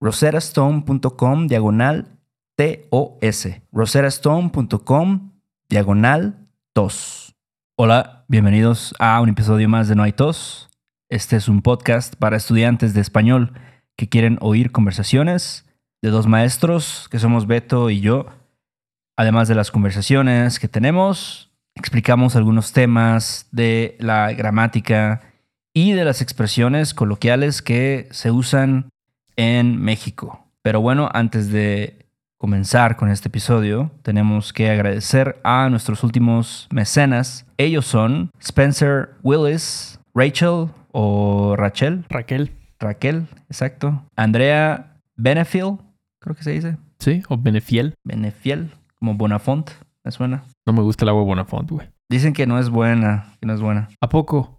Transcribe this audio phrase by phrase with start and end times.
[0.00, 2.18] roserastone.com diagonal
[2.56, 3.48] TOS.
[3.72, 5.32] roserastone.com
[5.68, 7.34] diagonal TOS.
[7.76, 10.70] Hola, bienvenidos a un episodio más de No hay tos.
[11.08, 13.52] Este es un podcast para estudiantes de español
[13.96, 15.66] que quieren oír conversaciones
[16.02, 18.26] de dos maestros, que somos Beto y yo.
[19.16, 25.22] Además de las conversaciones que tenemos, explicamos algunos temas de la gramática
[25.74, 28.88] y de las expresiones coloquiales que se usan
[29.36, 30.46] en México.
[30.62, 32.06] Pero bueno, antes de
[32.38, 37.46] comenzar con este episodio, tenemos que agradecer a nuestros últimos mecenas.
[37.56, 42.04] Ellos son Spencer Willis, Rachel o Rachel.
[42.08, 42.52] Raquel.
[42.78, 44.02] Raquel, exacto.
[44.16, 45.78] Andrea Benefiel,
[46.18, 46.76] creo que se dice.
[46.98, 47.94] Sí, o Benefiel.
[48.04, 49.70] Benefiel, como Bonafont,
[50.04, 50.44] me suena.
[50.66, 51.88] No me gusta el agua Bonafont, güey.
[52.08, 53.88] Dicen que no es buena, que no es buena.
[54.00, 54.55] ¿A poco?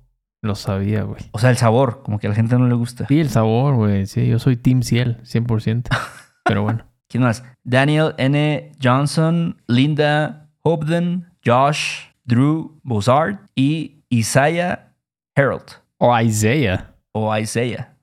[0.48, 1.22] Lo sabía, güey.
[1.32, 3.06] O sea, el sabor, como que a la gente no le gusta.
[3.08, 4.06] Sí, el sabor, güey.
[4.08, 5.88] Sí, yo soy Team Ciel, 100%.
[6.46, 6.86] Pero bueno.
[7.10, 7.44] ¿Quién más?
[7.64, 8.72] Daniel N.
[8.82, 14.94] Johnson, Linda Hobden, Josh, Drew Bozard y Isaiah
[15.36, 15.64] Harold.
[15.98, 16.94] O Isaiah.
[17.12, 17.94] O Isaiah.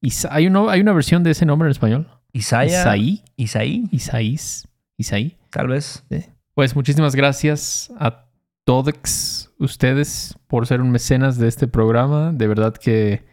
[0.00, 2.08] Isa- ¿Hay, uno, ¿Hay una versión de ese nombre en español?
[2.32, 2.80] Isaiah.
[2.80, 3.22] Isaí.
[3.36, 4.68] Isaí, Isaís.
[4.96, 5.36] Isaí.
[5.50, 6.04] tal vez.
[6.54, 8.23] Pues muchísimas gracias a
[8.64, 12.32] todos ustedes por ser un mecenas de este programa.
[12.32, 13.24] De verdad que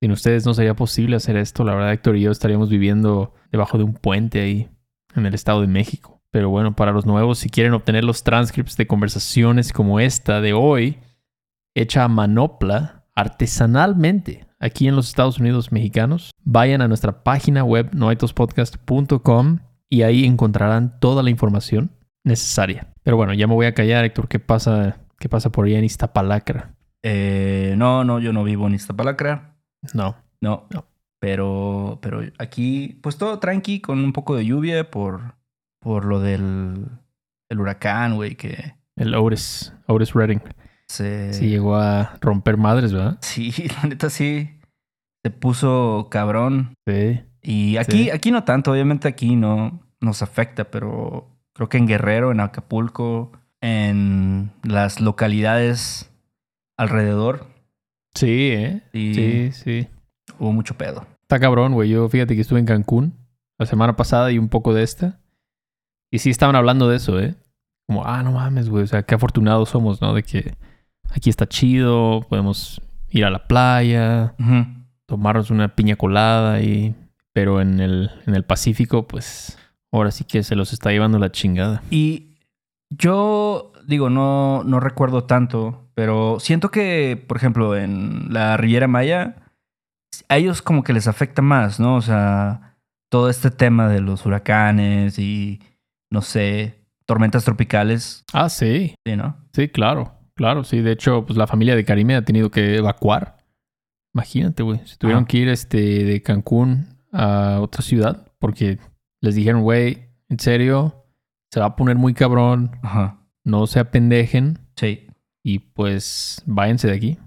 [0.00, 1.64] sin ustedes no sería posible hacer esto.
[1.64, 4.68] La verdad, Héctor y yo estaríamos viviendo debajo de un puente ahí
[5.14, 6.20] en el Estado de México.
[6.30, 10.52] Pero bueno, para los nuevos, si quieren obtener los transcripts de conversaciones como esta de
[10.52, 10.98] hoy,
[11.74, 17.90] hecha a manopla artesanalmente aquí en los Estados Unidos mexicanos, vayan a nuestra página web
[17.94, 21.90] noaitospodcast.com y ahí encontrarán toda la información
[22.24, 22.95] necesaria.
[23.06, 24.26] Pero bueno, ya me voy a callar, Héctor.
[24.26, 26.74] ¿Qué pasa, qué pasa por allá en Iztapalacra?
[27.04, 29.54] Eh, no, no, yo no vivo en Iztapalacra.
[29.94, 30.16] No.
[30.40, 30.66] No.
[30.70, 30.86] No.
[31.20, 35.36] Pero, pero aquí, pues todo tranqui, con un poco de lluvia por,
[35.80, 36.88] por lo del
[37.48, 40.42] el huracán, güey, que El Otis, Otis Redding.
[40.88, 41.32] se...
[41.32, 43.18] Sí llegó a romper madres, ¿verdad?
[43.22, 44.50] Sí, la neta sí.
[45.24, 46.74] Se puso cabrón.
[46.88, 47.20] Sí.
[47.40, 48.10] Y aquí, Sí.
[48.10, 53.32] aquí no tanto, obviamente aquí no nos afecta, pero creo que en Guerrero, en Acapulco,
[53.60, 56.10] en las localidades
[56.76, 57.46] alrededor,
[58.16, 58.82] Sí, ¿eh?
[58.92, 59.14] Sí.
[59.14, 59.88] Sí, sí.
[60.38, 61.06] hubo mucho pedo.
[61.22, 61.90] Está cabrón, güey.
[61.90, 63.14] Yo fíjate que estuve en Cancún
[63.58, 65.20] la semana pasada y un poco de esta.
[66.10, 67.34] Y sí estaban hablando de eso, ¿eh?
[67.86, 68.84] Como, ah, no mames, güey.
[68.84, 70.14] O sea, qué afortunados somos, ¿no?
[70.14, 70.54] De que
[71.10, 72.80] aquí está chido, podemos
[73.10, 74.34] ir a la playa,
[75.06, 76.94] tomarnos una piña colada y...
[77.34, 79.58] Pero en el, en el Pacífico, pues,
[79.92, 81.82] ahora sí que se los está llevando la chingada.
[81.90, 82.36] Y
[82.90, 89.36] yo digo, no, no recuerdo tanto, pero siento que, por ejemplo, en la Riviera Maya,
[90.28, 91.96] a ellos como que les afecta más, ¿no?
[91.96, 92.76] O sea,
[93.10, 95.60] todo este tema de los huracanes y,
[96.10, 98.24] no sé, tormentas tropicales.
[98.32, 98.94] Ah, sí.
[99.06, 99.36] Sí, ¿no?
[99.52, 100.12] Sí, claro.
[100.34, 100.80] Claro, sí.
[100.80, 103.38] De hecho, pues la familia de Karime ha tenido que evacuar.
[104.14, 104.80] Imagínate, güey.
[104.84, 108.78] Se tuvieron que ir este, de Cancún a otra ciudad porque
[109.26, 111.04] les dijeron, güey, en serio,
[111.52, 112.70] se va a poner muy cabrón.
[112.82, 113.18] Ajá.
[113.44, 115.06] No se apendejen Sí,
[115.44, 117.18] y pues váyanse de aquí.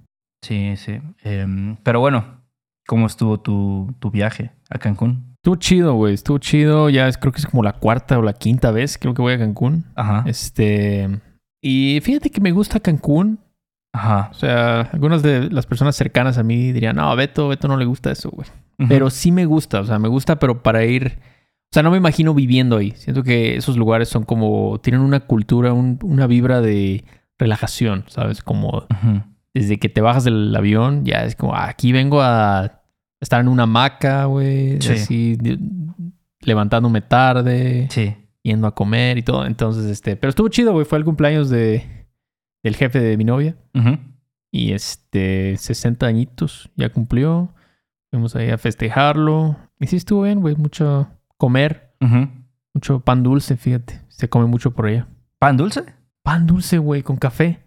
[0.44, 1.00] sí, sí.
[1.24, 2.42] Em, pero bueno,
[2.88, 5.36] ¿cómo estuvo tu, tu viaje a Cancún?
[5.36, 6.14] Estuvo chido, güey.
[6.14, 6.90] Estuvo chido.
[6.90, 9.34] Ya es, creo que es como la cuarta o la quinta vez creo que voy
[9.34, 9.86] a Cancún.
[9.96, 10.24] Ajá.
[10.28, 11.10] Este.
[11.62, 13.40] Y fíjate que me gusta Cancún.
[13.94, 14.30] Ajá.
[14.32, 17.78] O sea, algunas de las personas cercanas a mí dirían, no, a Beto, Beto no
[17.78, 18.48] le gusta eso, güey.
[18.88, 21.20] Pero sí me gusta, o sea, me gusta, pero para ir.
[21.72, 22.92] O sea, no me imagino viviendo ahí.
[22.96, 24.80] Siento que esos lugares son como.
[24.82, 27.04] Tienen una cultura, un- una vibra de
[27.38, 28.42] relajación, ¿sabes?
[28.42, 28.86] Como
[29.54, 32.82] desde que te bajas del avión, ya es como, "Ah, aquí vengo a
[33.22, 34.82] estar en una hamaca, güey.
[34.82, 34.94] Sí.
[34.94, 35.60] Así, de-
[36.42, 38.16] levantándome tarde, Sí.
[38.44, 39.46] yendo a comer y todo.
[39.46, 40.16] Entonces, este.
[40.16, 40.86] Pero estuvo chido, güey.
[40.86, 42.08] Fue el cumpleaños de,
[42.64, 43.56] del jefe de mi novia.
[43.76, 43.98] Ujú.
[44.52, 47.54] Y este, 60 añitos, ya cumplió.
[48.10, 49.56] Fuimos ahí a festejarlo.
[49.80, 50.56] Y sí estuvo bien, güey.
[50.56, 51.08] Mucho
[51.40, 51.96] comer,
[52.74, 54.02] mucho pan dulce, fíjate.
[54.10, 55.08] Se come mucho por allá.
[55.40, 55.84] ¿Pan dulce?
[56.22, 57.64] Pan dulce, güey, con café.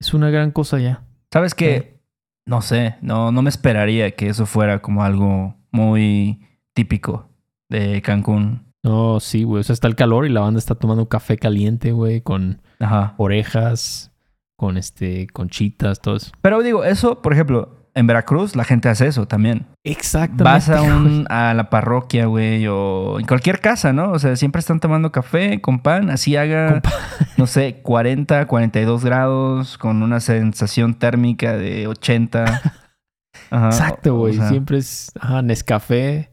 [0.00, 1.04] Es una gran cosa ya.
[1.30, 2.00] ¿Sabes qué?
[2.46, 7.28] No sé, no, no me esperaría que eso fuera como algo muy típico
[7.68, 8.72] de Cancún.
[8.82, 9.60] No, sí, güey.
[9.60, 13.14] O sea, está el calor y la banda está tomando café caliente, güey, con Ajá.
[13.18, 14.10] orejas,
[14.56, 16.32] con este, conchitas, todo eso.
[16.40, 19.66] Pero digo, eso, por ejemplo, en Veracruz la gente hace eso también.
[19.84, 20.44] Exactamente.
[20.44, 24.12] Vas a, un, a la parroquia, güey, o en cualquier casa, ¿no?
[24.12, 26.92] O sea, siempre están tomando café con pan, así haga, pan.
[27.36, 32.44] no sé, 40, 42 grados, con una sensación térmica de 80.
[33.50, 34.34] Ajá, Exacto, o güey.
[34.34, 36.30] sea, Siempre es ajá, Nescafé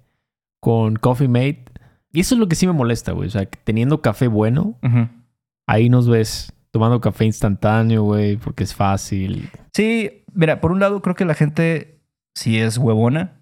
[0.60, 1.66] con Coffee Mate.
[2.12, 3.28] Y eso es lo que sí me molesta, güey.
[3.28, 4.78] O sea, que teniendo café bueno,
[5.68, 9.50] ahí nos ves tomando café instantáneo, güey, porque es fácil.
[9.74, 12.00] Sí, mira, por un lado creo que la gente
[12.36, 13.42] sí es huevona.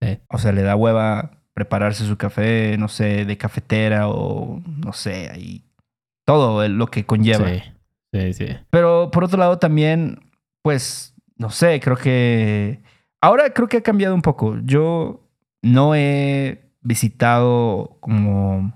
[0.00, 0.18] Sí.
[0.30, 5.28] O sea, le da hueva prepararse su café, no sé, de cafetera o no sé,
[5.28, 5.66] ahí
[6.24, 7.46] todo lo que conlleva.
[7.46, 7.62] Sí,
[8.14, 8.46] sí, sí.
[8.70, 10.30] Pero por otro lado también,
[10.62, 12.80] pues, no sé, creo que...
[13.20, 14.56] Ahora creo que ha cambiado un poco.
[14.64, 15.28] Yo
[15.60, 18.72] no he visitado como...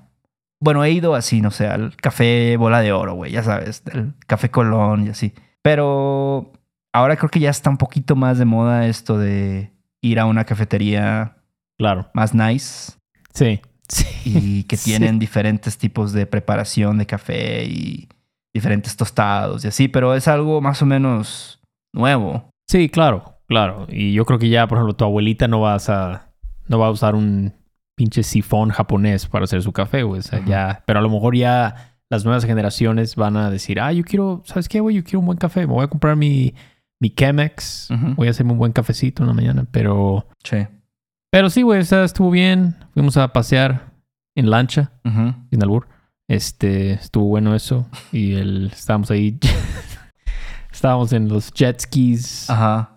[0.61, 4.15] Bueno, he ido así, no sé, al café Bola de Oro, güey, ya sabes, el
[4.27, 5.33] café Colón y así.
[5.63, 6.53] Pero
[6.93, 10.45] ahora creo que ya está un poquito más de moda esto de ir a una
[10.45, 11.37] cafetería
[11.79, 12.09] Claro.
[12.15, 12.93] más nice
[13.35, 13.61] Sí.
[13.89, 14.07] Sí.
[14.25, 14.91] y que Sí.
[14.91, 18.09] tienen diferentes tipos de preparación de café y
[18.55, 21.61] diferentes tostados y así, pero es algo más o menos
[21.93, 22.49] nuevo.
[22.67, 23.87] Sí, claro, claro.
[23.91, 26.31] Y yo creo que ya, por ejemplo, tu abuelita no vas a.
[26.67, 27.53] No va a usar un
[27.97, 30.21] pinche sifón japonés para hacer su café, güey.
[30.21, 30.83] O sea, ya.
[30.87, 34.69] Pero a lo mejor ya las nuevas generaciones van a decir, ah, yo quiero, ¿sabes
[34.69, 34.95] qué, güey?
[34.97, 35.61] Yo quiero un buen café.
[35.67, 36.55] Me voy a comprar mi,
[37.01, 37.89] mi Chemex.
[38.15, 39.67] Voy a hacerme un buen cafecito en la mañana.
[39.73, 40.27] Pero.
[40.45, 40.59] Sí.
[41.33, 42.77] Pero sí, güey, o sea, estuvo bien.
[42.95, 43.93] Fuimos a pasear
[44.37, 45.35] en lancha, Ujú.
[45.51, 45.89] sin albur.
[46.29, 47.87] Este, estuvo bueno eso.
[48.13, 49.39] Y el, estábamos ahí.
[50.73, 52.49] estábamos en los jet skis.
[52.51, 52.96] Ajá.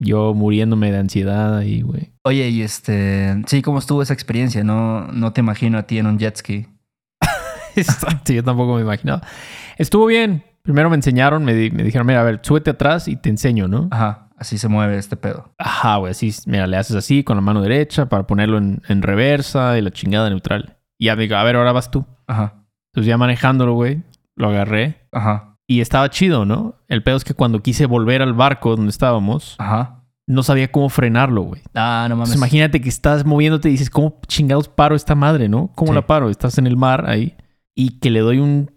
[0.00, 2.10] Yo muriéndome de ansiedad ahí, güey.
[2.24, 4.64] Oye, y este, sí, ¿cómo estuvo esa experiencia?
[4.64, 6.66] No, no te imagino a ti en un jet ski.
[7.76, 9.22] Exacto, yo tampoco me imaginaba.
[9.78, 10.44] Estuvo bien.
[10.62, 13.66] Primero me enseñaron, me, di- me dijeron, mira, a ver, súbete atrás y te enseño,
[13.66, 13.88] ¿no?
[13.90, 15.54] Ajá, así se mueve este pedo.
[15.58, 19.00] Ajá, güey, así, mira, le haces así con la mano derecha para ponerlo en, en
[19.02, 20.76] reversa y la chingada neutral.
[20.98, 22.04] Y ya me digo, a ver, ahora vas tú.
[22.26, 24.02] Ajá, Entonces ya manejándolo, güey,
[24.36, 26.74] lo agarré ajá, y estaba chido, ¿no?
[26.88, 29.99] El pedo es que cuando quise volver al barco donde estábamos, ajá.
[30.30, 31.60] No sabía cómo frenarlo, güey.
[31.74, 32.30] Ah, no mames.
[32.30, 35.70] Entonces, imagínate que estás moviéndote y dices, ¿cómo chingados paro esta madre, no?
[35.74, 35.94] ¿Cómo Sí.
[35.96, 36.30] la paro?
[36.30, 37.34] Estás en el mar ahí
[37.74, 38.70] y que le doy un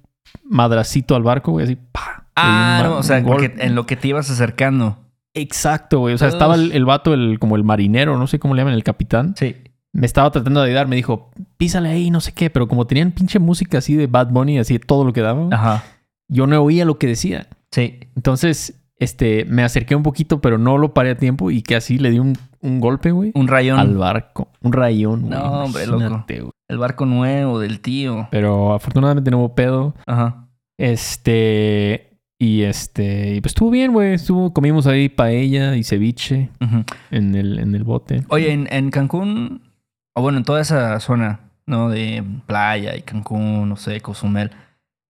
[0.44, 2.28] madracito al barco, güey, así, pa.
[2.36, 4.98] Ah, no, o sea, en lo que te ibas acercando.
[5.36, 6.14] Exacto, güey.
[6.14, 8.74] O sea, estaba el, el vato, el, como el marinero, no sé cómo le llaman,
[8.74, 9.36] el capitán.
[9.38, 9.56] Sí.
[9.92, 13.12] Me estaba tratando de ayudar, me dijo, písale ahí, no sé qué, pero como tenían
[13.12, 15.84] pinche música así de Bad Bunny, así de todo lo que daba, Ajá.
[16.28, 17.48] yo no oía lo que decía.
[17.72, 18.00] Sí.
[18.16, 21.98] Entonces, este, me acerqué un poquito, pero no lo paré a tiempo y que así
[21.98, 23.80] le di un, un golpe, güey, Un rayón.
[23.80, 24.50] al barco.
[24.62, 25.32] Un rayón, güey.
[25.40, 26.24] No, hombre, loco.
[26.28, 26.52] güey.
[26.70, 28.28] El barco nuevo del tío.
[28.32, 29.94] Pero afortunadamente no hubo pedo.
[30.08, 30.48] Ajá.
[30.78, 32.10] Este.
[32.40, 33.36] Y este.
[33.36, 34.14] Y pues estuvo bien, güey.
[34.14, 36.84] Estuvo, comimos ahí paella y ceviche Ujú.
[37.12, 38.24] en el, en el bote.
[38.30, 39.62] Oye, en, en Cancún,
[40.16, 41.90] o bueno, en toda esa zona, ¿no?
[41.90, 44.52] De playa y Cancún, no sé, Cozumel.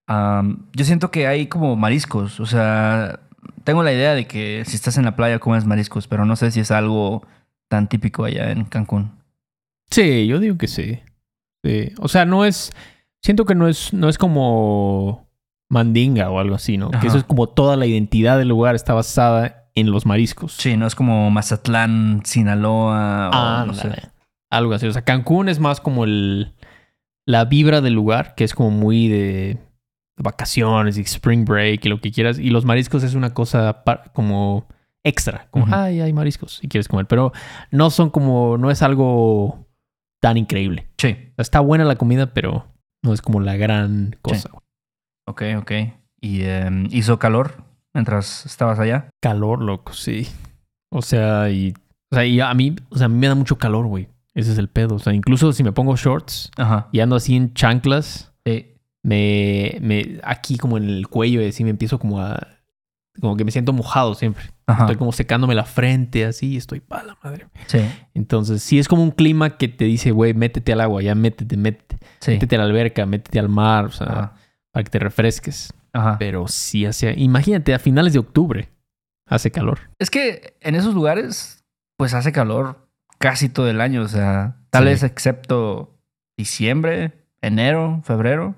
[0.07, 2.39] yo siento que hay como mariscos.
[2.39, 3.19] O sea,
[3.63, 6.51] tengo la idea de que si estás en la playa comes mariscos, pero no sé
[6.51, 7.25] si es algo
[7.67, 9.11] tan típico allá en Cancún.
[9.89, 10.99] Sí, yo digo que sí.
[11.63, 11.91] Sí.
[11.99, 12.71] O sea, no es.
[13.21, 15.27] Siento que no es, no es como
[15.69, 16.91] Mandinga o algo así, ¿no?
[16.91, 20.53] Que eso es como toda la identidad del lugar está basada en los mariscos.
[20.53, 23.89] Sí, no es como Mazatlán, Sinaloa o Ah, no sé.
[24.49, 24.87] Algo así.
[24.87, 26.53] O sea, Cancún es más como el
[27.25, 29.57] la vibra del lugar, que es como muy de
[30.17, 32.39] vacaciones y spring break y lo que quieras.
[32.39, 34.67] Y los mariscos es una cosa como
[35.03, 35.47] extra.
[35.51, 37.05] Como, ay, hay mariscos si quieres comer.
[37.07, 37.31] Pero
[37.71, 39.67] no son como, no es algo
[40.21, 40.87] tan increíble.
[40.97, 42.67] Sí, está buena la comida, pero
[43.03, 44.49] no es como la gran cosa.
[44.51, 45.55] güey.
[45.57, 45.71] ok, ok.
[46.21, 49.09] ¿Y em, hizo calor mientras estabas allá?
[49.21, 50.27] Calor, loco, sí.
[50.89, 51.73] O sea, y,
[52.11, 54.07] o sea, y a mí, o sea, a mí me da mucho calor, güey.
[54.33, 54.95] Ese es el pedo.
[54.95, 56.87] O sea, incluso si me pongo shorts Ajá.
[56.91, 58.72] y ando así en chanclas, Sí.
[59.03, 62.47] Me, me aquí como en el cuello y así me empiezo como a
[63.21, 64.45] como que me siento mojado siempre.
[64.65, 64.83] Ajá.
[64.85, 67.45] Estoy como secándome la frente así y estoy pa' la madre.
[67.67, 67.77] Sí,
[68.15, 71.55] Entonces, sí es como un clima que te dice, güey, métete al agua, ya métete,
[71.55, 72.31] métete, sí.
[72.31, 74.33] métete a la alberca, métete al mar, o sea, Ajá.
[74.71, 75.71] para que te refresques.
[75.91, 76.17] Ajá.
[76.17, 78.69] Pero sí hace, imagínate, a finales de octubre
[79.27, 79.79] hace calor.
[79.99, 81.63] Es que en esos lugares,
[81.97, 82.87] pues hace calor
[83.19, 84.01] casi todo el año.
[84.01, 84.89] O sea, tal Sí.
[84.89, 85.99] vez excepto
[86.35, 88.55] diciembre, enero, febrero.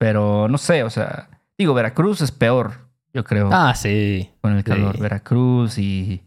[0.00, 1.28] Pero no sé, o sea,
[1.58, 4.30] digo, Veracruz es peor, yo creo, Ah, sí.
[4.40, 4.96] con el calor.
[4.96, 5.02] sí.
[5.02, 6.22] Veracruz y,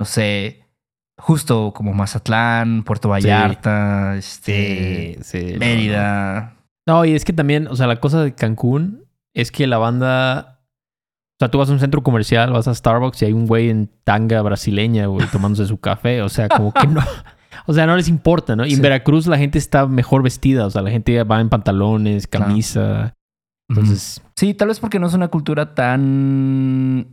[0.00, 0.64] no sé,
[1.18, 5.56] justo como Mazatlán, Puerto Vallarta, este, sí.
[5.58, 6.54] Mérida.
[6.86, 6.94] No.
[6.94, 9.04] No, y es que también, o sea, la cosa de Cancún
[9.34, 10.58] es que la banda.
[11.34, 13.68] O sea, tú vas a un centro comercial, vas a Starbucks y hay un güey
[13.70, 16.22] en tanga brasileña, güey, tomándose su café.
[16.22, 17.00] O sea, como que no.
[17.66, 18.64] O sea, no les importa, ¿no?
[18.66, 18.76] Y Sí.
[18.76, 20.66] en Veracruz la gente está mejor vestida.
[20.66, 22.46] O sea, la gente va en pantalones, Claro.
[22.46, 23.14] camisa.
[23.68, 27.08] Entonces, Sí, tal vez porque no es una cultura tan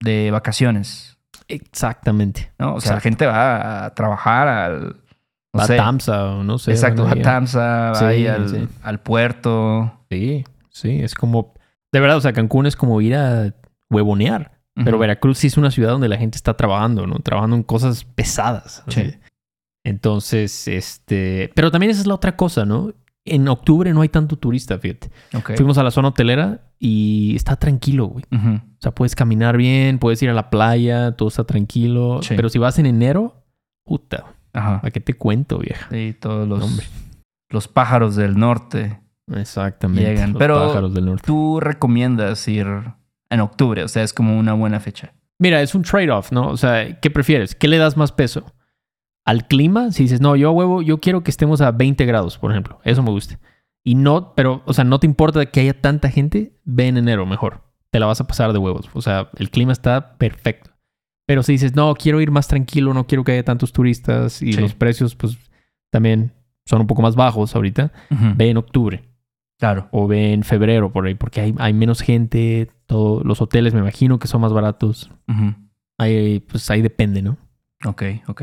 [0.00, 1.18] de vacaciones.
[1.48, 2.52] exactamente.
[2.58, 2.74] ¿no?
[2.74, 4.80] O sea, la gente va a trabajar al.
[5.54, 5.74] No va sé.
[5.74, 6.72] a Tamsa o no sé.
[6.72, 8.68] Exacto, va a Tamsa, va Sí, ahí al, sí.
[8.82, 9.92] al puerto.
[10.10, 11.54] Sí, sí, es como.
[11.90, 13.54] De verdad, o sea, Cancún es como ir a
[13.90, 14.52] huevonear.
[14.74, 14.98] Pero.
[14.98, 17.16] Veracruz sí es una ciudad donde la gente está trabajando, ¿no?
[17.20, 18.84] Trabajando en cosas pesadas.
[18.88, 19.14] Sí.
[19.88, 21.50] Entonces, este.
[21.54, 22.92] Pero también esa es la otra cosa, ¿no?
[23.24, 25.10] En octubre no hay tanto turista, fíjate.
[25.56, 28.24] Fuimos a la zona hotelera y está tranquilo, güey.
[28.32, 32.20] O sea, puedes caminar bien, puedes ir a la playa, todo está tranquilo.
[32.22, 32.34] Sí.
[32.36, 33.44] Pero si vas en enero,
[33.84, 34.80] puta, Ajá.
[34.82, 35.88] ¿a qué te cuento, vieja?
[35.90, 36.86] Sí, todos los, Hombre.
[37.50, 38.98] los pájaros del norte.
[39.34, 40.08] Exactamente.
[40.08, 40.32] Llegan.
[40.32, 41.22] Los Pero- pájaros del norte.
[41.26, 42.66] Tú recomiendas ir
[43.30, 45.12] en octubre, o sea, es como una buena fecha.
[45.38, 46.48] Mira, es un trade-off, ¿no?
[46.48, 47.54] O sea, ¿qué prefieres?
[47.54, 48.44] ¿Qué le das más peso?
[49.28, 49.90] ¿Al clima?
[49.92, 52.78] Si dices, no, yo a huevo, yo quiero que estemos a 20 grados, por ejemplo.
[52.84, 53.38] Eso me gusta.
[53.84, 57.26] Y no, pero, o sea, no te importa que haya tanta gente, ve en enero
[57.26, 57.62] mejor.
[57.90, 58.88] Te la vas a pasar de huevos.
[58.94, 60.70] O sea, el clima está perfecto.
[61.26, 64.54] Pero si dices, no, quiero ir más tranquilo, no quiero que haya tantos turistas y
[64.54, 64.60] Sí.
[64.62, 65.36] los precios, pues
[65.90, 66.32] también
[66.64, 67.92] son un poco más bajos ahorita,
[68.36, 69.04] ve en octubre
[69.58, 69.88] Claro.
[69.90, 73.80] o ve en febrero por ahí, porque hay, hay menos gente, todo, los hoteles me
[73.80, 75.10] imagino que son más baratos.
[75.98, 77.36] Ahí, pues ahí depende, ¿no?
[77.84, 78.42] Ok, ok.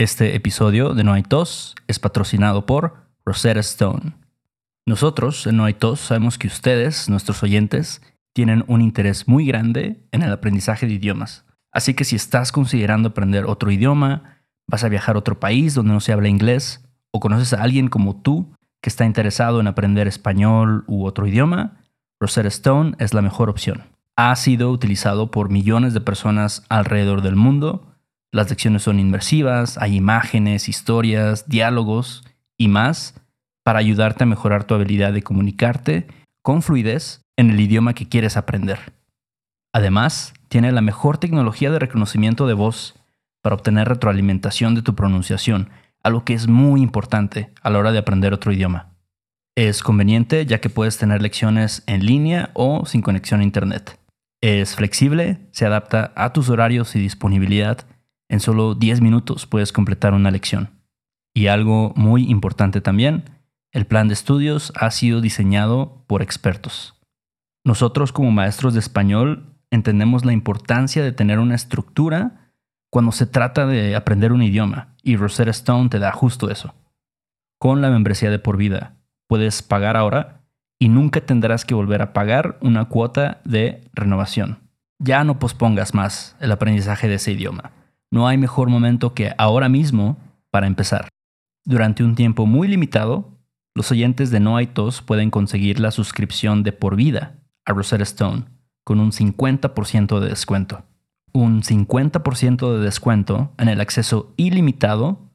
[0.00, 4.12] Este episodio de No hay tos es patrocinado por Rosetta Stone.
[4.86, 8.00] Nosotros en No hay tos sabemos que ustedes, nuestros oyentes,
[8.32, 11.46] tienen un interés muy grande en el aprendizaje de idiomas.
[11.72, 15.94] Así que si estás considerando aprender otro idioma, vas a viajar a otro país donde
[15.94, 20.06] no se habla inglés, o conoces a alguien como tú que está interesado en aprender
[20.06, 21.80] español u otro idioma,
[22.20, 23.82] Rosetta Stone es la mejor opción.
[24.14, 27.87] Ha sido utilizado por millones de personas alrededor del mundo.
[28.32, 32.24] Las lecciones son inmersivas, hay imágenes, historias, diálogos
[32.58, 33.14] y más
[33.64, 36.06] para ayudarte a mejorar tu habilidad de comunicarte
[36.42, 38.92] con fluidez en el idioma que quieres aprender.
[39.72, 42.94] Además, tiene la mejor tecnología de reconocimiento de voz
[43.42, 45.70] para obtener retroalimentación de tu pronunciación,
[46.02, 48.94] algo que es muy importante a la hora de aprender otro idioma.
[49.56, 53.98] Es conveniente ya que puedes tener lecciones en línea o sin conexión a internet.
[54.40, 57.86] Es flexible, se adapta a tus horarios y disponibilidad.
[58.28, 60.70] En solo 10 minutos puedes completar una lección.
[61.34, 63.24] Y algo muy importante también,
[63.72, 66.94] el plan de estudios ha sido diseñado por expertos.
[67.64, 72.54] Nosotros como maestros de español entendemos la importancia de tener una estructura
[72.90, 76.74] cuando se trata de aprender un idioma y Rosetta Stone te da justo eso.
[77.58, 80.42] Con la membresía de por vida puedes pagar ahora
[80.78, 84.60] y nunca tendrás que volver a pagar una cuota de renovación.
[84.98, 87.72] Ya no pospongas más el aprendizaje de ese idioma
[88.10, 90.18] no hay mejor momento que ahora mismo
[90.50, 91.08] para empezar.
[91.64, 93.38] Durante un tiempo muy limitado,
[93.74, 98.02] los oyentes de No hay tos pueden conseguir la suscripción de por vida a Rosetta
[98.02, 98.44] Stone
[98.84, 100.82] con un 50% de descuento.
[101.32, 105.30] Un 50% de descuento en el acceso ilimitado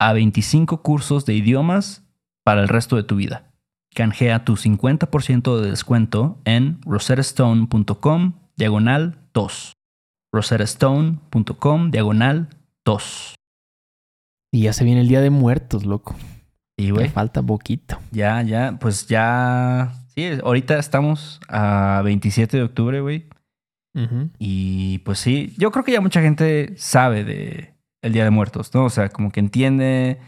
[0.00, 2.04] a 25 cursos de idiomas
[2.42, 3.52] para el resto de tu vida.
[3.94, 9.77] Canjea tu 50% de descuento en rosettastone.com diagonal 2
[10.32, 12.48] roserastone.com diagonal
[12.84, 13.34] 2.
[14.52, 16.16] Y ya se viene el Día de Muertos, loco.
[16.76, 17.08] Y güey.
[17.08, 17.98] falta poquito.
[18.12, 19.92] Ya, ya, pues ya.
[20.14, 23.26] Sí, ahorita estamos a 27 de octubre, güey.
[24.38, 28.72] Y pues sí, yo creo que ya mucha gente sabe de el Día de Muertos,
[28.72, 28.84] ¿no?
[28.84, 30.18] O sea, como que entiende.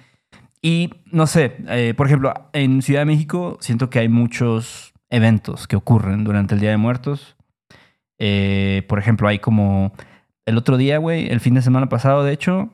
[0.61, 5.69] Y no sé, eh, por ejemplo, en Ciudad de México siento que hay muchos eventos
[5.69, 7.37] que ocurren durante el Día de Muertos.
[8.21, 9.93] Eh, por ejemplo, hay como
[10.47, 12.71] el otro día, güey, el fin de semana pasado, de hecho,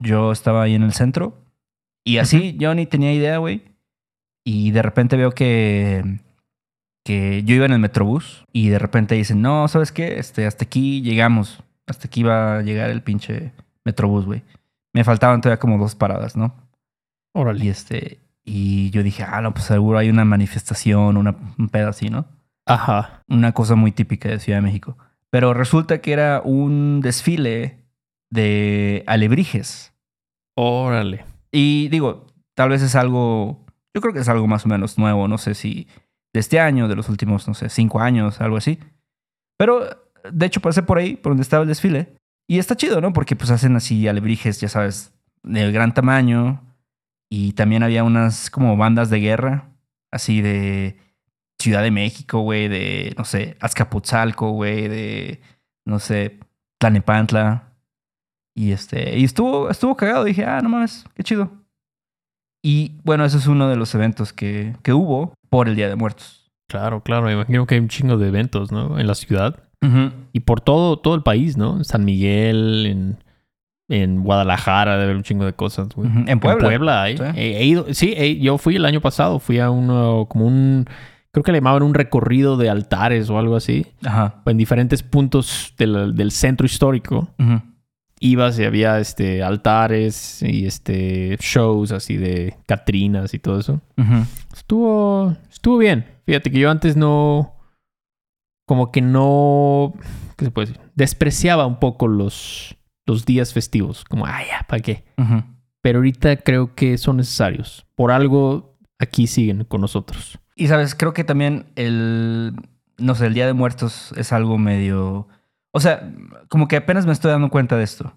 [0.00, 1.36] yo estaba ahí en el centro
[2.04, 3.62] y así yo ni tenía idea, güey.
[4.44, 6.20] Y de repente veo que,
[7.04, 10.18] que yo iba en el metrobús y de repente dicen, no, ¿sabes qué?
[10.18, 11.62] Este, hasta aquí llegamos.
[11.86, 13.52] Hasta aquí va a llegar el pinche
[13.84, 14.42] metrobús, güey.
[14.94, 16.54] Me faltaban todavía como dos paradas, ¿no?
[17.34, 17.68] Y Órale.
[17.68, 22.08] este, y yo dije, ah, no, pues seguro hay una manifestación, una, un pedo así,
[22.08, 22.26] ¿no?
[22.68, 23.22] Ajá.
[23.28, 24.96] Una cosa muy típica de Ciudad de México.
[25.30, 27.78] Pero resulta que era un desfile
[28.30, 29.92] de alebrijes.
[30.54, 31.24] Órale.
[31.52, 35.28] Y digo, tal vez es algo, yo creo que es algo más o menos nuevo,
[35.28, 35.88] no sé si
[36.32, 38.78] de este año, de los últimos, no sé, cinco años, algo así.
[39.56, 39.80] Pero
[40.30, 42.14] de hecho pasé por ahí, por donde estaba el desfile,
[42.48, 43.12] y está chido, ¿no?
[43.12, 46.62] Porque pues hacen así alebrijes, ya sabes, de gran tamaño,
[47.30, 49.70] y también había unas como bandas de guerra,
[50.10, 50.98] así de
[51.60, 55.40] Ciudad de México, güey, de, no sé, Azcapotzalco, güey, de,
[55.86, 56.38] no sé,
[56.80, 57.72] Tlanepantla.
[58.56, 60.24] Y este, y estuvo, estuvo cagado.
[60.24, 61.50] Dije, ah, no mames, qué chido.
[62.64, 65.94] Y bueno, ese es uno de los eventos que, que hubo por el Día de
[65.96, 66.50] Muertos.
[66.68, 67.26] Claro, claro.
[67.26, 68.98] Me imagino que hay un chingo de eventos, ¿no?
[68.98, 69.62] En la ciudad.
[70.32, 71.76] Y por todo, todo el país, ¿no?
[71.76, 73.24] En San Miguel, en,
[73.88, 76.10] en Guadalajara, debe haber un chingo de cosas, güey.
[76.26, 76.64] En Puebla.
[76.64, 77.16] En Puebla hay.
[77.16, 77.22] Sí.
[77.36, 80.84] He, he ido, sí, he- yo fui el año pasado, fui a uno, como un,
[81.32, 84.42] creo que le llamaban un recorrido de altares o algo así, Ajá.
[84.46, 87.28] en diferentes puntos del, del centro histórico.
[87.38, 87.62] Ujú.
[88.20, 93.80] Ibas y había este, altares y este, shows así de Catrinas y todo eso.
[93.96, 94.24] Ujú.
[94.52, 96.04] Estuvo, estuvo bien.
[96.26, 97.54] Fíjate que yo antes no,
[98.66, 99.94] como que no,
[100.36, 100.82] ¿qué se puede decir?
[100.96, 102.76] Despreciaba un poco los,
[103.06, 104.04] los días festivos.
[104.04, 105.04] Como, ah, ya, ¿para qué?
[105.16, 105.44] Ujú.
[105.80, 107.86] Pero ahorita creo que son necesarios.
[107.94, 110.38] Por algo aquí siguen con nosotros.
[110.56, 112.54] Y sabes, creo que también el,
[112.98, 115.28] no sé, el Día de Muertos es algo medio,
[115.72, 116.12] o sea,
[116.48, 118.14] como que apenas me estoy dando cuenta de esto,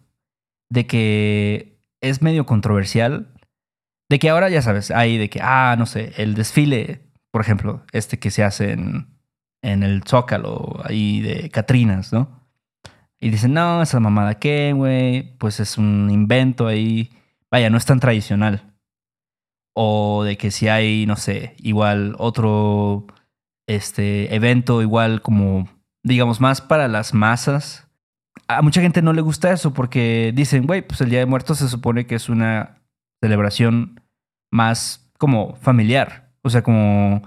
[0.69, 3.27] de que es medio controversial,
[4.09, 7.85] de que ahora ya sabes, hay de que, ah, no sé, el desfile, por ejemplo,
[7.91, 9.07] este que se hace en,
[9.61, 12.41] en el Zócalo, ahí de Catrinas, ¿no?
[13.19, 17.11] Y dicen, no, esa mamada qué, güey, pues es un invento ahí,
[17.51, 18.70] vaya, no es tan tradicional.
[19.73, 23.07] O de que si hay, no sé, igual otro
[23.67, 25.69] este, evento, igual como,
[26.03, 27.87] digamos, más para las masas.
[28.47, 31.59] A mucha gente no le gusta eso porque dicen, güey, pues el Día de Muertos
[31.59, 32.81] se supone que es una
[33.21, 34.01] celebración
[34.51, 36.33] más como familiar.
[36.41, 37.21] O sea, como...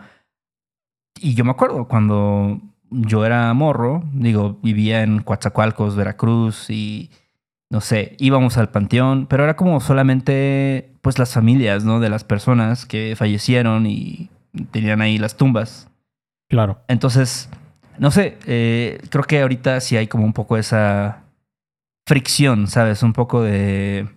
[1.20, 7.10] Y yo me acuerdo cuando yo era morro, digo, vivía en Coatzacoalcos, Veracruz y
[7.70, 12.00] no sé, íbamos al panteón, pero era como solamente pues las familias, ¿no?
[12.00, 14.30] De las personas que fallecieron y
[14.70, 15.90] tenían ahí las tumbas.
[16.48, 16.82] Claro.
[16.88, 17.48] Entonces,
[17.98, 21.24] no sé, eh, creo que ahorita sí hay como un poco esa
[22.06, 23.02] fricción, ¿sabes?
[23.02, 24.08] Un poco de,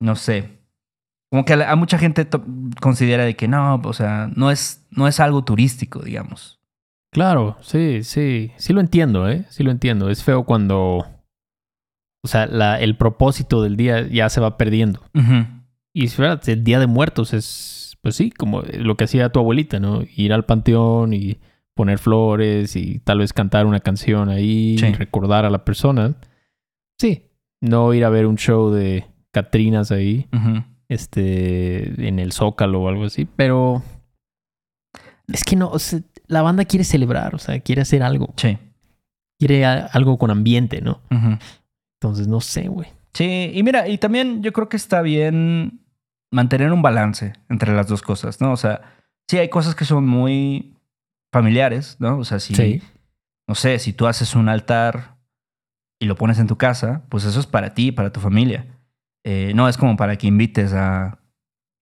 [0.00, 0.58] no sé,
[1.30, 2.28] como que a, a mucha gente
[2.80, 6.60] considera de que no, o sea, no es, no es algo turístico, digamos.
[7.10, 8.52] Claro, sí, sí.
[8.56, 9.44] Sí lo entiendo, ¿eh?
[9.48, 10.10] Sí lo entiendo.
[10.10, 11.06] Es feo cuando...
[12.24, 15.00] O sea, la- el propósito del día ya se va perdiendo.
[15.92, 19.38] Y es verdad, el Día de Muertos es, pues sí, como lo que hacía tu
[19.38, 20.02] abuelita, ¿no?
[20.16, 21.38] Ir al panteón y
[21.74, 24.86] poner flores y tal vez cantar una canción ahí Sí.
[24.86, 26.14] y recordar a la persona.
[26.98, 27.24] Sí,
[27.60, 30.26] no ir a ver un show de Catrinas ahí,
[30.88, 33.82] este, en el Zócalo o algo así, pero
[35.28, 38.58] es que no, o sea, la banda quiere celebrar, o sea, quiere hacer algo, Sí.
[39.38, 41.00] quiere algo con ambiente, ¿no?
[41.10, 41.38] Ujú.
[42.04, 42.88] Entonces, no sé, güey.
[43.14, 45.80] Sí, y mira, y también yo creo que está bien
[46.30, 48.52] mantener un balance entre las dos cosas, ¿no?
[48.52, 48.82] O sea,
[49.26, 50.76] sí hay cosas que son muy
[51.32, 52.18] familiares, ¿no?
[52.18, 52.82] O sea, si, Sí.
[53.48, 55.16] no sé, si tú haces un altar
[55.98, 58.66] y lo pones en tu casa, pues eso es para ti, para tu familia.
[59.24, 61.18] Eh, no es como para que invites a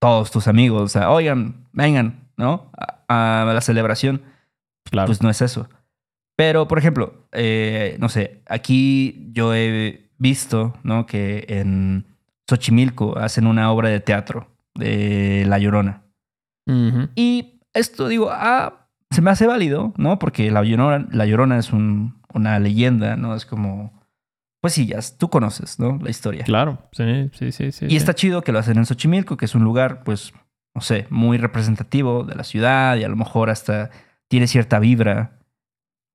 [0.01, 2.71] todos tus amigos, o sea, oigan, vengan, ¿no?
[3.09, 4.23] A, a la celebración.
[4.89, 5.07] Claro.
[5.07, 5.69] Pues no es eso.
[6.37, 11.05] Pero, por ejemplo, eh, no sé, aquí yo he visto, ¿no?
[11.07, 12.07] Que en
[12.49, 16.03] Xochimilco hacen una obra de teatro de La Llorona.
[17.17, 20.19] Y esto digo, ah, se me hace válido, ¿no?
[20.19, 23.35] Porque la Llorona, la Llorona es un- una leyenda, ¿no?
[23.35, 23.93] Es como,
[24.63, 25.99] pues sí, ya tú conoces, ¿no?
[26.01, 26.45] La historia.
[26.45, 27.87] Claro, sí, sí, sí, sí.
[27.87, 27.97] Y sí.
[27.97, 30.33] está chido que lo hacen en Xochimilco, que es un lugar, pues,
[30.75, 33.91] no sé, muy representativo de la ciudad y a lo mejor hasta
[34.29, 35.39] tiene cierta vibra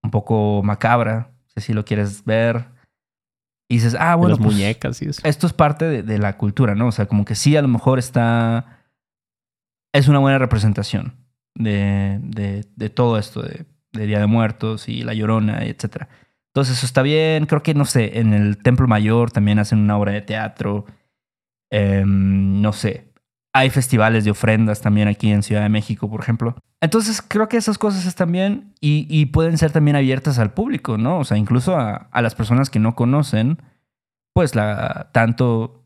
[0.01, 2.65] un poco macabra, si así lo quieres ver.
[3.69, 5.21] Y dices, ah, De bueno, las pues, muñecas y eso.
[5.25, 6.87] esto es parte de, de la cultura, ¿no?
[6.87, 8.83] O sea, como que sí, a lo mejor está.
[9.93, 11.15] Es una buena representación
[11.55, 16.07] de, de, de todo esto, de, Día de Muertos y La Llorona, y etcétera.
[16.53, 17.45] Entonces, eso está bien.
[17.47, 20.85] Creo que, no sé, en el Templo Mayor también hacen una obra de teatro.
[21.71, 23.11] Em, no sé.
[23.53, 26.55] Hay festivales de ofrendas también aquí en Ciudad de México, por ejemplo.
[26.81, 30.97] Entonces, creo que esas cosas están bien y, y pueden ser también abiertas al público,
[30.97, 31.19] ¿no?
[31.19, 33.61] O sea, incluso a, a las personas que no conocen,
[34.33, 35.83] pues, la, tanto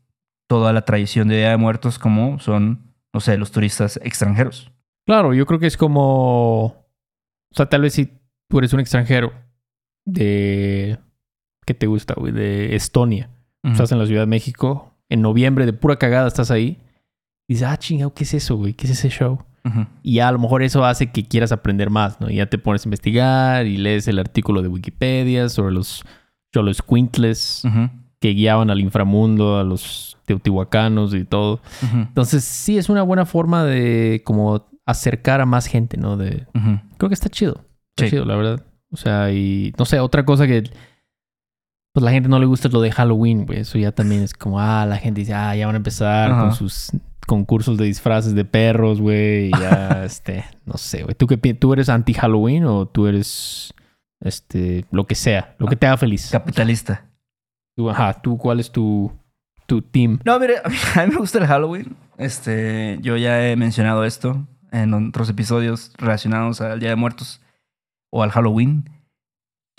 [0.52, 4.70] toda la tradición de Día de Muertos como son, no sé, los turistas extranjeros.
[5.06, 6.64] Claro, yo creo que es como.
[6.64, 8.12] O sea, tal vez si
[8.50, 9.32] tú eres un extranjero
[10.04, 10.98] de.
[11.64, 12.32] ¿Qué te gusta, güey?
[12.32, 13.30] De Estonia.
[13.62, 14.92] Estás en la Ciudad de México.
[15.08, 16.82] En noviembre, de pura cagada, estás ahí.
[17.48, 18.74] Y dices, ah, chingado, ¿qué es eso, güey?
[18.74, 19.44] ¿Qué es ese show?
[20.02, 22.28] Y ya a lo mejor eso hace que quieras aprender más, ¿no?
[22.30, 26.04] Y ya te pones a investigar y lees el artículo de Wikipedia sobre los
[26.54, 27.62] los Quintles
[28.20, 31.60] que guiaban al inframundo, a los teotihuacanos y todo.
[31.92, 36.16] Entonces, sí, es una buena forma de como acercar a más gente, ¿no?
[36.16, 36.46] De,
[36.98, 37.64] creo que está chido.
[37.96, 38.10] Está Sí.
[38.10, 38.64] chido, la verdad.
[38.90, 40.64] O sea, y no sé, otra cosa que
[41.94, 43.60] pues la gente no le gusta lo de Halloween, güey.
[43.60, 46.40] Eso ya también es como, ah, la gente dice, ah, ya van a empezar Ajá.
[46.42, 46.90] con sus
[47.26, 49.50] concursos de disfraces de perros, güey.
[49.50, 51.14] Ya, este, no sé, güey.
[51.14, 53.74] ¿Tú qué ¿Tú eres anti-Halloween o tú eres,
[54.20, 56.30] este, lo que sea, lo que te haga feliz?
[56.30, 57.08] Capitalista.
[57.76, 59.12] Tú, ajá, ¿tú cuál es tu,
[59.66, 60.18] tu team?
[60.24, 61.96] No, mire, a mí, a mí me gusta el Halloween.
[62.18, 67.40] Este, yo ya he mencionado esto en otros episodios relacionados al Día de Muertos
[68.10, 68.90] o al Halloween.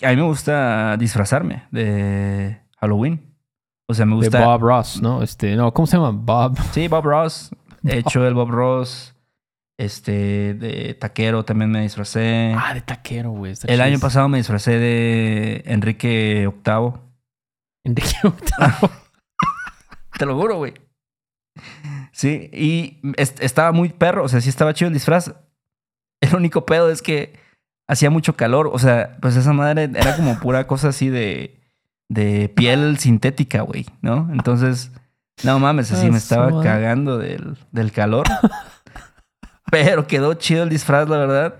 [0.02, 3.33] A mí me gusta disfrazarme de Halloween.
[3.88, 4.44] O sea, me De gusta.
[4.44, 5.22] Bob Ross, ¿no?
[5.22, 6.10] Este, no, ¿cómo se llama?
[6.12, 6.58] Bob.
[6.72, 7.50] Sí, Bob Ross.
[7.84, 9.14] He hecho el Bob Ross.
[9.78, 12.54] Este, de taquero también me disfracé.
[12.56, 13.54] Ah, de taquero, güey.
[13.66, 16.92] el año pasado me disfracé de Enrique VIII.
[17.84, 18.90] Enrique Octavo.
[20.18, 20.74] Te lo juro, güey.
[22.12, 25.34] Sí, y est- estaba muy perro, o sea, sí estaba chido el disfraz.
[26.20, 27.38] El único pedo es que
[27.88, 31.60] hacía mucho calor, o sea, pues esa madre era como pura cosa así de,
[32.08, 34.28] de piel sintética, güey, ¿no?
[34.32, 34.92] Entonces,
[35.42, 38.26] no mames, así Ah, me su estaba cagando del, del calor.
[39.70, 41.54] Pero quedó chido el disfraz, la verdad.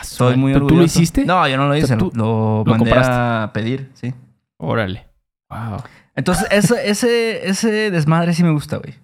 [0.00, 0.74] Estoy muy ¿Pero orgulloso.
[0.74, 1.24] ¿Tú lo hiciste?
[1.24, 3.12] No, yo no lo O sea, hice, lo, lo mandé compraste.
[3.12, 4.14] a pedir, sí.
[4.58, 5.06] Órale.
[5.50, 5.82] Wow.
[6.16, 8.94] Entonces, ese, ese, ese desmadre sí me gusta, güey.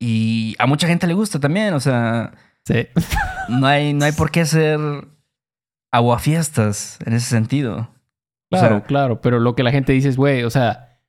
[0.00, 2.32] Y a mucha gente le gusta también, o sea,
[2.64, 2.86] Sí.
[3.48, 4.78] no hay, no hay por qué hacer
[5.92, 7.88] aguafiestas en ese sentido.
[8.50, 9.20] O sea, Claro, claro.
[9.20, 11.00] Pero lo que la gente dice es, güey, o sea,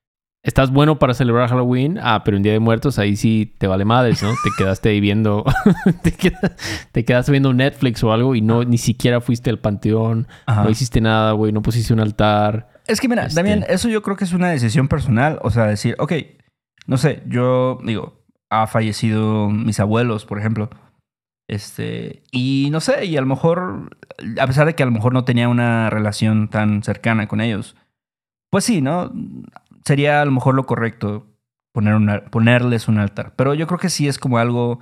[0.43, 1.99] estás bueno para celebrar Halloween.
[2.01, 4.29] Ah, pero en Día de Muertos ahí sí te vale madres, ¿no?
[4.43, 5.43] Te quedaste ahí viendo.
[6.03, 6.55] te, queda-
[6.91, 10.27] te quedaste viendo Netflix o algo y no ni siquiera fuiste al panteón.
[10.45, 10.63] ajá.
[10.63, 11.51] No hiciste nada, güey.
[11.51, 12.69] No pusiste un altar.
[12.87, 15.39] Es que mira, Este- también eso yo creo que es una decisión personal.
[15.43, 16.13] O sea, decir, ok,
[16.87, 20.69] no sé, yo digo, ha fallecido mis abuelos, por ejemplo.
[21.47, 23.97] Este, y no sé, y a lo mejor,
[24.39, 27.75] a pesar de que a lo mejor no tenía una relación tan cercana con ellos,
[28.49, 29.11] pues sí, ¿no?
[29.85, 31.27] Sería a lo mejor lo correcto
[31.71, 33.33] poner una, ponerles un altar.
[33.35, 34.79] Pero yo creo que sí es como algo,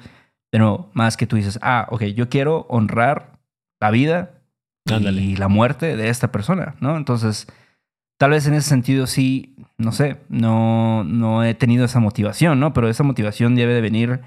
[0.52, 3.40] de nuevo, más que tú dices, ah, ok, yo quiero honrar
[3.80, 4.42] la vida
[4.90, 5.22] Ándale.
[5.22, 6.98] y la muerte de esta persona, ¿no?
[6.98, 7.48] Entonces,
[8.18, 12.74] tal vez en ese sentido sí, no sé, no, no he tenido esa motivación, ¿no?
[12.74, 14.22] Pero esa motivación debe de venir,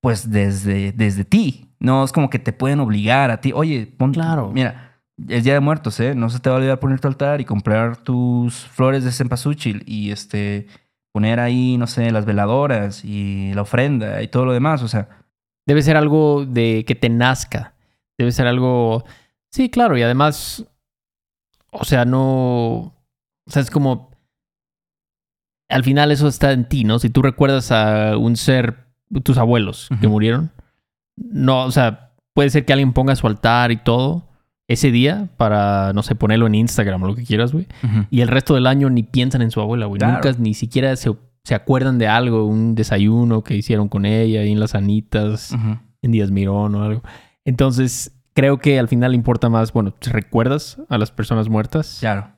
[0.00, 1.68] pues, desde, desde ti.
[1.84, 4.50] No es como que te pueden obligar a ti, oye, pon, Claro.
[4.52, 6.14] mira, es Día de Muertos, ¿eh?
[6.14, 9.82] No se te va a olvidar poner tu altar y comprar tus flores de cempasúchil
[9.86, 10.66] y, este,
[11.12, 15.08] poner ahí, no sé, las veladoras y la ofrenda y todo lo demás, o sea,
[15.66, 17.74] Debe ser algo de que te nazca.
[18.18, 19.04] Debe ser algo.
[19.50, 19.96] Sí, claro.
[19.96, 20.66] Y además.
[21.70, 22.92] O sea, no.
[23.46, 24.10] O sea, es como.
[25.70, 26.98] Al final eso está en ti, ¿no?
[26.98, 28.84] Si tú recuerdas a un ser,
[29.22, 30.52] tus abuelos que murieron.
[31.16, 34.28] No, o sea, puede ser que alguien ponga su altar y todo
[34.68, 37.66] ese día para, no sé, ponerlo en Instagram o lo que quieras, güey.
[38.10, 39.98] Y el resto del año ni piensan en su abuela, güey.
[39.98, 40.14] Claro.
[40.14, 41.10] Nunca ni siquiera se,
[41.44, 45.54] se acuerdan de algo, un desayuno que hicieron con ella ahí en las anitas
[46.02, 47.02] en Díaz Mirón o algo.
[47.44, 51.98] Entonces, creo que al final importa más, bueno, ¿te recuerdas a las personas muertas?
[52.00, 52.30] claro.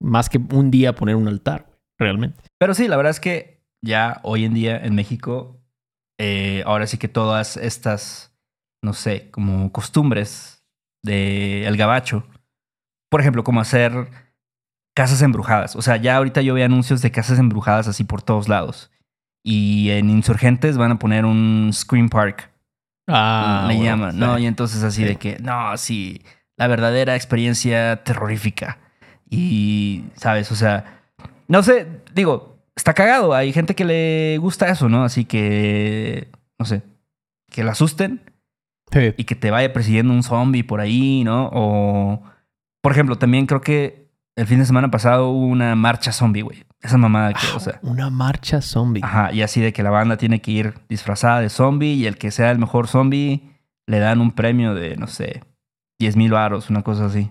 [0.00, 2.42] Más que un día poner un altar, güey, realmente.
[2.58, 5.62] Pero sí, la verdad es que ya hoy en día en México,
[6.18, 8.32] eh, ahora sí que todas estas,
[8.82, 10.64] no sé, como costumbres
[11.02, 12.26] del el gabacho.
[13.10, 14.08] Por ejemplo, como hacer
[14.94, 15.76] casas embrujadas.
[15.76, 18.90] O sea, ya ahorita yo veo anuncios de casas embrujadas así por todos lados.
[19.44, 22.50] Y en Insurgentes van a poner un Scream Park.
[23.06, 24.18] Ah, bueno, llaman, sí.
[24.18, 24.38] ¿no?
[24.38, 25.08] Y entonces así Sí.
[25.08, 26.22] de que, no, sí,
[26.56, 28.78] la verdadera experiencia terrorífica.
[29.28, 30.50] Y, ¿sabes?
[30.52, 31.02] O sea,
[31.48, 33.34] no sé, digo, está cagado.
[33.34, 35.04] Hay gente que le gusta eso, ¿no?
[35.04, 36.82] Así que, no sé,
[37.50, 38.20] que la asusten
[38.92, 39.12] Sí.
[39.16, 41.50] y que te vaya persiguiendo un zombie por ahí, ¿no?
[41.52, 42.22] O,
[42.82, 46.64] por ejemplo, también creo que el fin de semana pasado hubo una marcha zombie, güey.
[46.80, 47.78] Esa mamada que, o sea.
[47.82, 49.02] Una marcha zombie.
[49.02, 52.18] Ajá, y así de que la banda tiene que ir disfrazada de zombie y el
[52.18, 53.50] que sea el mejor zombie
[53.86, 55.42] le dan un premio de, no sé,
[55.98, 57.30] 10 mil varos, una cosa así.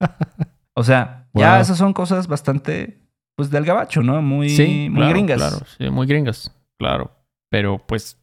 [0.76, 3.03] O sea, ya esas son cosas bastante,
[3.36, 4.20] pues, del gabacho, ¿no?
[4.22, 5.36] Muy, sí, muy claro, gringas.
[5.38, 7.10] Claro, sí, muy gringas, claro.
[7.50, 8.18] Pero pues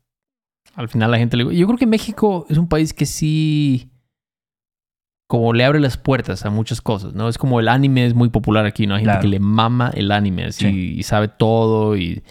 [0.76, 1.56] al final la gente le...
[1.56, 3.88] Yo creo que México es un país que sí...
[5.28, 7.30] Como le abre las puertas a muchas cosas, ¿no?
[7.30, 8.96] Es como el anime es muy popular aquí, ¿no?
[8.96, 9.22] Hay gente Claro.
[9.22, 10.94] que le mama el anime, así, Sí.
[10.98, 12.24] y sabe todo y...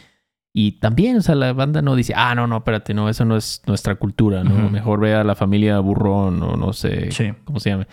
[0.52, 3.36] Y también, o sea, la banda no dice, ah, no, no, espérate, no, eso no
[3.36, 4.68] es nuestra cultura, ¿no?
[4.68, 7.30] Mejor ve a la familia Burrón o no sé Sí.
[7.44, 7.86] cómo se llama.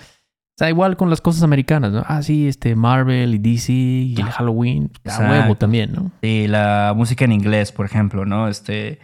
[0.58, 2.04] O sea, igual con las cosas americanas, ¿no?
[2.08, 4.90] Ah, sí, este Marvel y DC y el Halloween.
[5.06, 5.32] A Exacto.
[5.32, 6.12] huevo también, ¿no?
[6.24, 8.48] Sí, la música en inglés, por ejemplo, ¿no?
[8.48, 8.98] Este,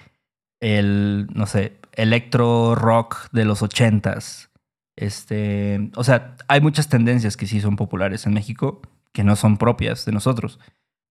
[0.59, 4.49] el, no sé, electro rock de los ochentas.
[4.95, 9.57] Este, o sea, hay muchas tendencias que sí son populares en México, que no son
[9.57, 10.59] propias de nosotros.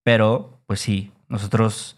[0.05, 1.97] Pero, pues sí, nosotros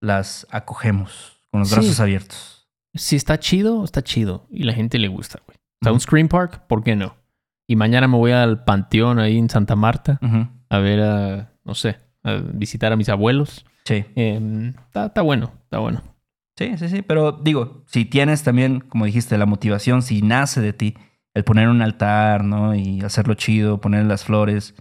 [0.00, 1.74] las acogemos con los Sí.
[1.74, 2.68] brazos abiertos.
[2.94, 4.46] Si está chido, está chido.
[4.50, 5.56] Y la gente le gusta, güey.
[5.80, 7.16] O sea, un Scream Park, ¿por qué no?
[7.72, 10.18] Y mañana me voy al panteón ahí en Santa Marta
[10.68, 13.64] a ver a, no sé, a visitar a mis abuelos.
[13.84, 16.02] Sí, Em, Está está bueno, está bueno.
[16.54, 17.00] sí, sí, sí.
[17.00, 20.98] Pero digo, si tienes también, como dijiste, la motivación, si nace de ti,
[21.32, 22.74] el poner un altar, ¿no?
[22.74, 24.74] Y hacerlo chido, poner las flores,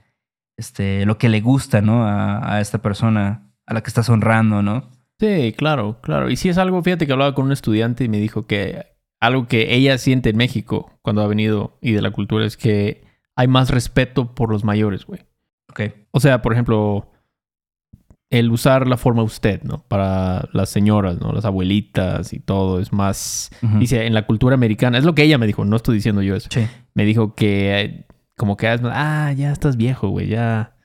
[0.57, 2.05] este, lo que le gusta, ¿no?
[2.05, 4.89] A, a esta persona a la que estás honrando, ¿no?
[5.17, 6.29] Sí, claro, claro.
[6.29, 8.85] Y si es algo, fíjate que hablaba con un estudiante y me dijo que
[9.21, 13.03] algo que ella siente en México cuando ha venido y de la cultura es que
[13.35, 15.21] hay más respeto por los mayores, güey.
[15.69, 15.81] Ok.
[16.09, 17.09] O sea, por ejemplo,
[18.31, 19.85] el usar la forma usted, ¿no?
[19.87, 21.31] Para las señoras, ¿no?
[21.31, 23.51] Las abuelitas y todo es más...
[23.79, 26.35] Dice, en la cultura americana, es lo que ella me dijo, no estoy diciendo yo
[26.35, 26.49] eso.
[26.51, 26.67] Sí.
[26.93, 28.05] Me dijo que eh,
[28.35, 30.75] como que, ah, ya estás viejo, güey, ya...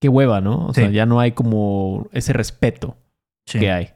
[0.00, 0.66] Qué hueva, ¿no?
[0.66, 2.96] O sea, ya no hay como ese respeto
[3.46, 3.60] sí.
[3.60, 3.90] que hay.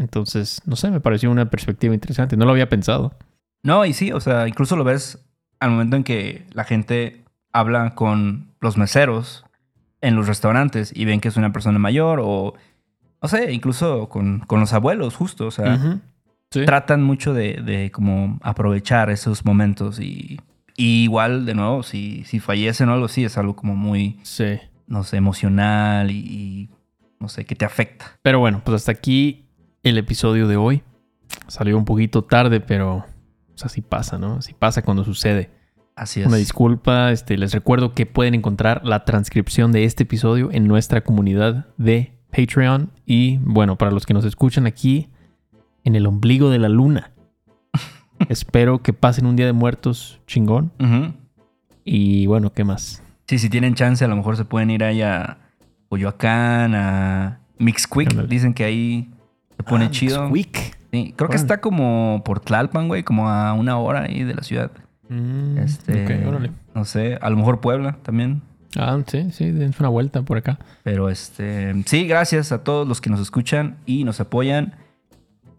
[0.00, 2.36] Entonces, no sé, me pareció una perspectiva interesante.
[2.36, 3.14] No lo había pensado.
[3.62, 5.18] No, y sí, o sea, incluso lo ves
[5.60, 9.44] al momento en que la gente habla con los meseros
[10.00, 12.54] en los restaurantes y ven que es una persona mayor o,
[13.22, 16.00] no sé, incluso con, con los abuelos, justo, o sea.
[16.52, 16.64] Sí.
[16.64, 20.40] tratan mucho de, de como aprovechar esos momentos y,
[20.76, 24.58] y igual, de nuevo, si, si fallecen o algo así, es algo como muy, Sí.
[24.88, 26.68] no sé, emocional y, y,
[27.20, 28.18] no sé, que te afecta.
[28.22, 29.44] Pero bueno, pues hasta aquí
[29.82, 30.82] el episodio de hoy.
[31.46, 33.04] Salió un poquito tarde, pero
[33.48, 34.34] pues así pasa, ¿no?
[34.34, 35.50] Así pasa cuando sucede.
[35.96, 36.26] Así es.
[36.26, 41.02] Una disculpa, este, les recuerdo que pueden encontrar la transcripción de este episodio en nuestra
[41.02, 45.08] comunidad de Patreon y bueno, para los que nos escuchan aquí
[45.84, 47.12] en el ombligo de la luna.
[48.28, 50.72] Espero que pasen un día de muertos chingón
[51.84, 53.02] y bueno, ¿qué más?
[53.26, 55.38] Sí, si tienen chance, a lo mejor se pueden ir ahí a
[55.88, 58.12] Coyoacán, a Mixquick.
[58.26, 59.10] Dicen que ahí
[59.60, 60.26] se pone Ah, chido.
[60.28, 60.78] Squeak.
[60.92, 64.42] Sí, creo que está como por Tlalpan, güey, como a una hora ahí de la
[64.42, 64.70] ciudad.
[65.08, 66.50] Mm, Este, ok, órale.
[66.74, 68.42] no sé, a lo mejor Puebla también.
[68.76, 70.58] Ah, sí, sí, dense una vuelta por acá.
[70.82, 74.74] Pero este, sí, gracias a todos los que nos escuchan y nos apoyan.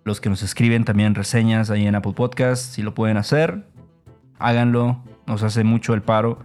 [0.04, 3.68] Los que nos escriben también reseñas ahí en Apple Podcast, si lo pueden hacer,
[4.40, 6.40] háganlo, nos hace mucho el paro.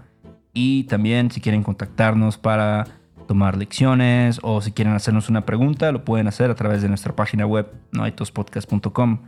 [0.53, 2.87] Y también si quieren contactarnos para
[3.27, 7.15] tomar lecciones o si quieren hacernos una pregunta, lo pueden hacer a través de nuestra
[7.15, 9.21] página web, noaitospodcast.com.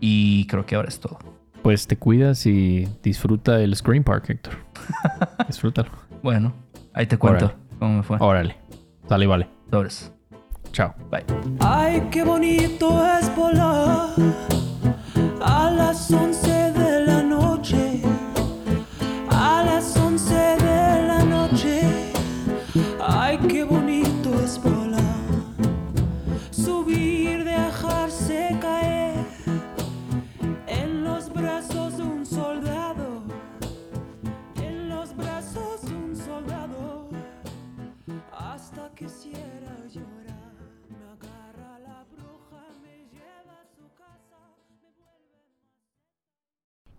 [0.00, 1.18] Y creo que ahora es todo.
[1.62, 4.54] Pues te cuidas y disfruta el Screen Park, Héctor.
[5.46, 5.90] Disfrútalo.
[6.22, 6.52] Bueno,
[6.92, 7.60] ahí te cuento Órale.
[7.78, 8.16] cómo me fue.
[8.18, 8.56] Órale.
[9.08, 9.48] Sale, vale.
[9.70, 10.12] Sobres.
[10.72, 10.94] Chao.
[11.10, 11.24] Bye.
[11.60, 14.08] Ay, qué bonito es volar
[15.40, 16.51] a las 11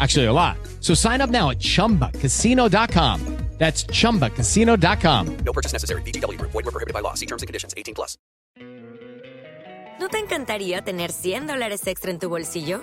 [0.00, 0.56] Actually, a lot.
[0.80, 3.20] So sign up now at chumbacasino.com.
[3.56, 5.36] That's chumbacasino.com.
[5.44, 6.02] No purchase necessary.
[6.02, 6.38] BGW.
[6.40, 7.14] Void were prohibited by law.
[7.14, 7.72] See terms and conditions.
[7.76, 8.18] 18 plus.
[10.00, 12.82] ¿No te encantaría tener 100 dólares extra en tu bolsillo?